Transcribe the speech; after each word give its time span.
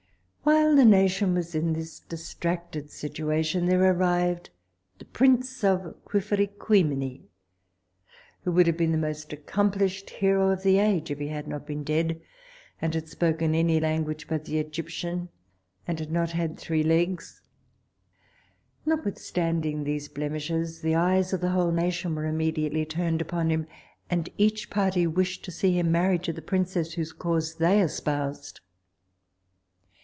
While 0.43 0.75
the 0.75 0.85
nation 0.85 1.35
was 1.35 1.53
in 1.55 1.73
this 1.73 1.99
distracted 1.99 2.89
situation, 2.89 3.67
there 3.67 3.83
arrived 3.93 4.49
the 4.97 5.05
prince 5.05 5.63
of 5.63 5.95
Quifferiquimini, 6.03 7.21
who 8.43 8.51
would 8.51 8.65
have 8.67 8.75
been 8.75 8.91
the 8.91 8.97
most 8.97 9.31
accomplished 9.31 10.09
hero 10.09 10.49
of 10.49 10.63
the 10.63 10.79
age, 10.79 11.11
if 11.11 11.19
he 11.19 11.27
had 11.27 11.47
not 11.47 11.67
been 11.67 11.83
dead, 11.83 12.19
and 12.81 12.95
had 12.95 13.07
spoken 13.07 13.53
any 13.53 13.79
language 13.79 14.27
but 14.27 14.45
the 14.45 14.57
Egyptian, 14.57 15.29
and 15.87 15.99
had 15.99 16.11
not 16.11 16.31
had 16.31 16.57
three 16.57 16.83
legs. 16.83 17.41
Notwithstanding 18.85 19.83
these 19.83 20.09
blemishes, 20.09 20.81
the 20.81 20.95
eyes 20.95 21.33
of 21.33 21.41
the 21.41 21.51
whole 21.51 21.71
nation 21.71 22.15
were 22.15 22.25
immediately 22.25 22.83
turned 22.85 23.21
upon 23.21 23.51
him, 23.51 23.67
and 24.09 24.27
each 24.39 24.69
party 24.71 25.05
wished 25.05 25.45
to 25.45 25.51
see 25.51 25.77
him 25.77 25.91
married 25.91 26.23
to 26.23 26.33
the 26.33 26.41
princess 26.41 26.93
whose 26.93 27.13
cause 27.13 27.55
they 27.55 27.79
espoused. 27.79 28.59